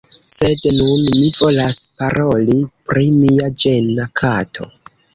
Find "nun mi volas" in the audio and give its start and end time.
0.77-1.79